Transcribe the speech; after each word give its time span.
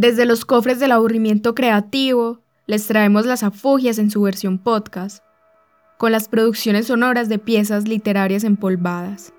Desde 0.00 0.24
los 0.24 0.46
cofres 0.46 0.80
del 0.80 0.92
aburrimiento 0.92 1.54
creativo, 1.54 2.40
les 2.66 2.86
traemos 2.86 3.26
las 3.26 3.42
afugias 3.42 3.98
en 3.98 4.10
su 4.10 4.22
versión 4.22 4.56
podcast, 4.56 5.22
con 5.98 6.10
las 6.10 6.26
producciones 6.26 6.86
sonoras 6.86 7.28
de 7.28 7.38
piezas 7.38 7.86
literarias 7.86 8.44
empolvadas. 8.44 9.34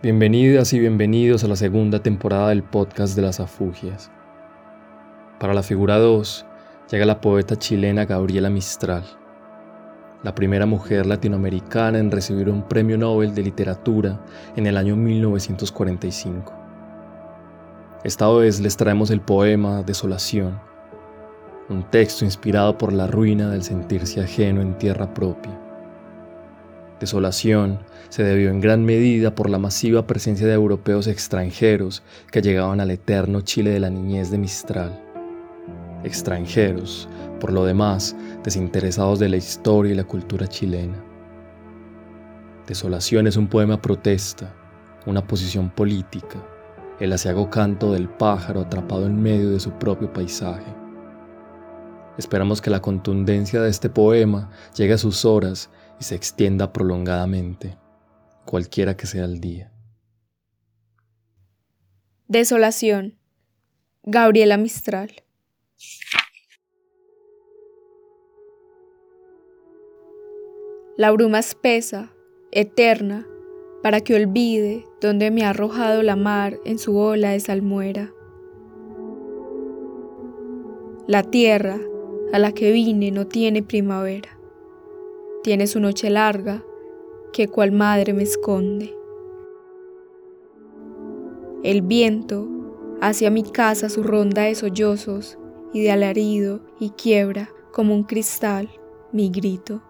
Bienvenidas 0.00 0.72
y 0.72 0.78
bienvenidos 0.78 1.42
a 1.42 1.48
la 1.48 1.56
segunda 1.56 2.00
temporada 2.00 2.50
del 2.50 2.62
podcast 2.62 3.16
de 3.16 3.22
las 3.22 3.40
afugias. 3.40 4.08
Para 5.40 5.52
la 5.52 5.64
figura 5.64 5.98
2 5.98 6.46
llega 6.92 7.06
la 7.06 7.20
poeta 7.20 7.56
chilena 7.56 8.04
Gabriela 8.04 8.50
Mistral, 8.50 9.02
la 10.22 10.34
primera 10.34 10.66
mujer 10.66 11.06
latinoamericana 11.06 11.98
en 11.98 12.10
recibir 12.10 12.48
un 12.48 12.62
premio 12.62 12.98
Nobel 12.98 13.34
de 13.34 13.42
Literatura 13.42 14.20
en 14.56 14.66
el 14.66 14.76
año 14.76 14.96
1945. 14.96 16.52
Esta 18.04 18.28
vez 18.30 18.60
les 18.60 18.76
traemos 18.76 19.10
el 19.10 19.20
poema 19.20 19.82
Desolación, 19.82 20.58
un 21.68 21.84
texto 21.84 22.24
inspirado 22.24 22.78
por 22.78 22.92
la 22.92 23.06
ruina 23.06 23.50
del 23.50 23.62
sentirse 23.62 24.20
ajeno 24.20 24.60
en 24.60 24.76
tierra 24.78 25.12
propia. 25.14 25.56
Desolación 26.98 27.78
se 28.08 28.24
debió 28.24 28.50
en 28.50 28.60
gran 28.60 28.84
medida 28.84 29.34
por 29.34 29.48
la 29.48 29.58
masiva 29.58 30.06
presencia 30.06 30.48
de 30.48 30.54
europeos 30.54 31.06
extranjeros 31.06 32.02
que 32.32 32.42
llegaban 32.42 32.80
al 32.80 32.90
eterno 32.90 33.42
Chile 33.42 33.70
de 33.70 33.80
la 33.80 33.90
niñez 33.90 34.30
de 34.32 34.38
Mistral. 34.38 35.07
Extranjeros 36.04 37.08
por 37.38 37.52
lo 37.52 37.64
demás, 37.64 38.16
desinteresados 38.42 39.18
de 39.18 39.28
la 39.28 39.36
historia 39.36 39.92
y 39.92 39.96
la 39.96 40.04
cultura 40.04 40.46
chilena. 40.46 41.02
Desolación 42.66 43.26
es 43.26 43.36
un 43.36 43.48
poema 43.48 43.80
protesta, 43.80 44.54
una 45.06 45.26
posición 45.26 45.70
política, 45.70 46.44
el 47.00 47.12
asiago 47.12 47.48
canto 47.48 47.92
del 47.92 48.08
pájaro 48.08 48.60
atrapado 48.60 49.06
en 49.06 49.22
medio 49.22 49.50
de 49.50 49.60
su 49.60 49.70
propio 49.72 50.12
paisaje. 50.12 50.74
Esperamos 52.18 52.60
que 52.60 52.70
la 52.70 52.82
contundencia 52.82 53.62
de 53.62 53.70
este 53.70 53.88
poema 53.88 54.50
llegue 54.76 54.94
a 54.94 54.98
sus 54.98 55.24
horas 55.24 55.70
y 56.00 56.04
se 56.04 56.16
extienda 56.16 56.72
prolongadamente, 56.72 57.78
cualquiera 58.44 58.96
que 58.96 59.06
sea 59.06 59.24
el 59.24 59.40
día. 59.40 59.72
Desolación. 62.26 63.16
Gabriela 64.02 64.56
Mistral. 64.58 65.22
La 70.96 71.12
bruma 71.12 71.38
espesa, 71.38 72.12
eterna, 72.50 73.24
para 73.84 74.00
que 74.00 74.16
olvide 74.16 74.84
donde 75.00 75.30
me 75.30 75.44
ha 75.44 75.50
arrojado 75.50 76.02
la 76.02 76.16
mar 76.16 76.58
en 76.64 76.80
su 76.80 76.96
ola 76.96 77.30
de 77.30 77.40
salmuera. 77.40 78.12
La 81.06 81.22
tierra 81.22 81.78
a 82.32 82.38
la 82.40 82.52
que 82.52 82.72
vine 82.72 83.12
no 83.12 83.28
tiene 83.28 83.62
primavera, 83.62 84.36
tiene 85.44 85.68
su 85.68 85.78
noche 85.78 86.10
larga 86.10 86.64
que 87.32 87.46
cual 87.46 87.70
madre 87.70 88.12
me 88.12 88.24
esconde. 88.24 88.92
El 91.62 91.82
viento 91.82 92.48
hacia 93.00 93.30
mi 93.30 93.44
casa 93.44 93.88
su 93.88 94.02
ronda 94.02 94.42
de 94.42 94.54
sollozos 94.56 95.38
y 95.72 95.82
de 95.82 95.90
alarido 95.90 96.60
y 96.80 96.90
quiebra 96.90 97.50
como 97.72 97.94
un 97.94 98.04
cristal 98.04 98.68
mi 99.12 99.30
grito 99.30 99.82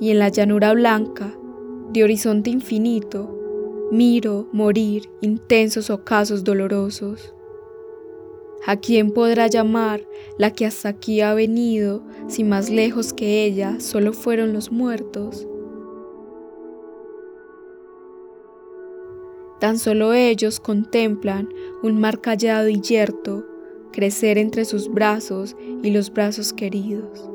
y 0.00 0.10
en 0.10 0.18
la 0.18 0.28
llanura 0.28 0.72
blanca, 0.72 1.32
de 1.92 2.04
horizonte 2.04 2.50
infinito, 2.50 3.88
miro 3.90 4.48
morir 4.52 5.10
intensos 5.20 5.90
ocasos 5.90 6.44
dolorosos. 6.44 7.34
¿A 8.66 8.76
quién 8.76 9.12
podrá 9.12 9.46
llamar 9.46 10.06
la 10.36 10.52
que 10.52 10.66
hasta 10.66 10.90
aquí 10.90 11.20
ha 11.20 11.32
venido 11.34 12.02
si 12.28 12.44
más 12.44 12.70
lejos 12.70 13.12
que 13.12 13.44
ella 13.44 13.80
solo 13.80 14.12
fueron 14.12 14.52
los 14.52 14.70
muertos? 14.70 15.46
Tan 19.60 19.78
solo 19.78 20.12
ellos 20.12 20.60
contemplan 20.60 21.48
un 21.82 22.00
mar 22.00 22.20
callado 22.20 22.68
y 22.68 22.80
yerto 22.80 23.44
crecer 23.92 24.38
entre 24.38 24.64
sus 24.64 24.88
brazos 24.88 25.56
y 25.82 25.90
los 25.90 26.12
brazos 26.12 26.52
queridos. 26.52 27.28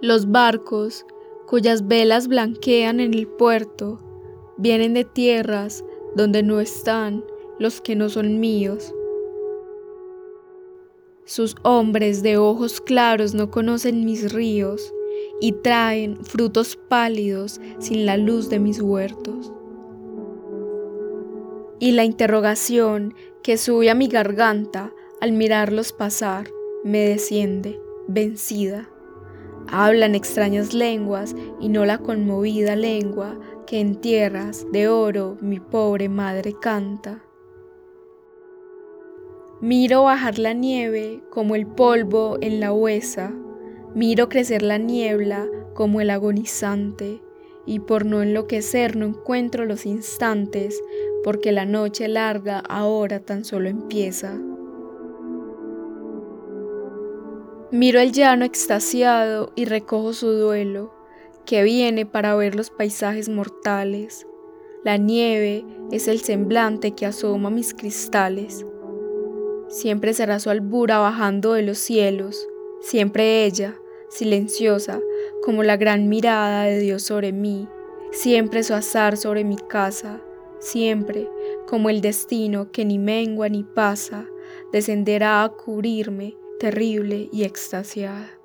Los 0.00 0.30
barcos, 0.30 1.04
cuyas 1.46 1.88
velas 1.88 2.28
blanquean 2.28 3.00
en 3.00 3.14
el 3.14 3.26
puerto, 3.26 3.98
vienen 4.56 4.94
de 4.94 5.04
tierras 5.04 5.84
donde 6.14 6.44
no 6.44 6.60
están 6.60 7.24
los 7.58 7.80
que 7.80 7.96
no 7.96 8.08
son 8.08 8.38
míos. 8.38 8.94
Sus 11.24 11.56
hombres 11.62 12.22
de 12.22 12.36
ojos 12.36 12.80
claros 12.80 13.34
no 13.34 13.50
conocen 13.50 14.04
mis 14.04 14.32
ríos 14.32 14.94
y 15.40 15.52
traen 15.52 16.24
frutos 16.24 16.76
pálidos 16.76 17.60
sin 17.78 18.06
la 18.06 18.16
luz 18.16 18.48
de 18.48 18.58
mis 18.58 18.80
huertos. 18.80 19.52
Y 21.78 21.92
la 21.92 22.04
interrogación 22.04 23.14
que 23.42 23.56
sube 23.56 23.90
a 23.90 23.94
mi 23.94 24.08
garganta 24.08 24.92
al 25.20 25.32
mirarlos 25.32 25.92
pasar 25.92 26.50
me 26.84 27.00
desciende, 27.00 27.80
vencida. 28.08 28.88
Hablan 29.70 30.14
extrañas 30.14 30.72
lenguas 30.72 31.36
y 31.60 31.68
no 31.68 31.84
la 31.84 31.98
conmovida 31.98 32.74
lengua 32.74 33.38
que 33.66 33.80
en 33.80 33.96
tierras 33.96 34.66
de 34.72 34.88
oro 34.88 35.36
mi 35.40 35.60
pobre 35.60 36.08
madre 36.08 36.54
canta. 36.58 37.22
Miro 39.60 40.04
bajar 40.04 40.38
la 40.38 40.52
nieve 40.52 41.20
como 41.30 41.54
el 41.54 41.66
polvo 41.66 42.38
en 42.40 42.60
la 42.60 42.72
huesa, 42.72 43.34
miro 43.94 44.28
crecer 44.28 44.62
la 44.62 44.78
niebla 44.78 45.46
como 45.74 46.00
el 46.00 46.10
agonizante, 46.10 47.22
y 47.66 47.80
por 47.80 48.06
no 48.06 48.22
enloquecer 48.22 48.96
no 48.96 49.06
encuentro 49.06 49.66
los 49.66 49.84
instantes, 49.84 50.82
porque 51.22 51.52
la 51.52 51.66
noche 51.66 52.08
larga 52.08 52.60
ahora 52.60 53.20
tan 53.20 53.44
solo 53.44 53.68
empieza. 53.68 54.38
Miro 57.70 58.00
el 58.00 58.12
llano 58.12 58.46
extasiado 58.46 59.52
y 59.54 59.66
recojo 59.66 60.14
su 60.14 60.32
duelo, 60.32 60.94
que 61.44 61.62
viene 61.62 62.06
para 62.06 62.34
ver 62.34 62.54
los 62.54 62.70
paisajes 62.70 63.28
mortales. 63.28 64.26
La 64.84 64.96
nieve 64.96 65.66
es 65.92 66.08
el 66.08 66.20
semblante 66.20 66.92
que 66.92 67.04
asoma 67.04 67.50
mis 67.50 67.74
cristales. 67.74 68.64
Siempre 69.68 70.14
será 70.14 70.38
su 70.38 70.48
albura 70.48 70.98
bajando 70.98 71.52
de 71.52 71.62
los 71.62 71.76
cielos, 71.76 72.48
siempre 72.80 73.44
ella, 73.44 73.78
silenciosa, 74.08 75.00
como 75.42 75.62
la 75.62 75.76
gran 75.76 76.08
mirada 76.08 76.64
de 76.64 76.78
Dios 76.78 77.02
sobre 77.02 77.32
mí, 77.32 77.68
siempre 78.12 78.62
su 78.62 78.74
azar 78.74 79.16
sobre 79.16 79.44
mi 79.44 79.56
casa, 79.56 80.22
siempre, 80.58 81.28
como 81.66 81.90
el 81.90 82.00
destino 82.00 82.70
que 82.72 82.84
ni 82.84 82.98
mengua 82.98 83.48
ni 83.48 83.64
pasa, 83.64 84.26
descenderá 84.72 85.44
a 85.44 85.50
cubrirme 85.50 86.36
terrible 86.58 87.28
y 87.32 87.44
extasiada. 87.44 88.37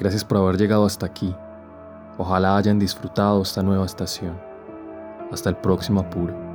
Gracias 0.00 0.24
por 0.24 0.38
haber 0.38 0.56
llegado 0.56 0.86
hasta 0.86 1.04
aquí. 1.04 1.34
Ojalá 2.16 2.56
hayan 2.56 2.78
disfrutado 2.78 3.42
esta 3.42 3.62
nueva 3.62 3.84
estación. 3.84 4.40
Hasta 5.30 5.50
el 5.50 5.56
próximo 5.56 6.00
apuro. 6.00 6.49